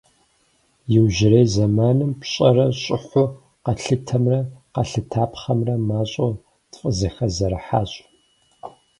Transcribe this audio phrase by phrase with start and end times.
[0.95, 3.25] Иужьрей зэманым пщӏэрэ щӏыхьу
[3.63, 4.39] къэтлъытэмрэ
[4.73, 6.33] къэлъытапхъэмрэ мащӏэу
[6.71, 7.91] тфӏызэхэзэрыхьащ.